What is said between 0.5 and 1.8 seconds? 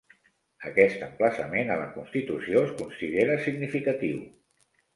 Aquest emplaçament a